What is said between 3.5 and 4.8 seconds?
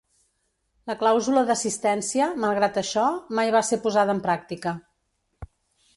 va ser posada en pràctica.